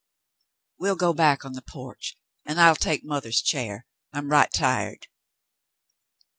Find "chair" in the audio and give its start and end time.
3.39-3.85